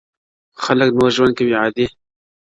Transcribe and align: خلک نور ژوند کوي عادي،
خلک 0.63 0.89
نور 0.97 1.09
ژوند 1.15 1.33
کوي 1.37 1.53
عادي، 1.61 1.85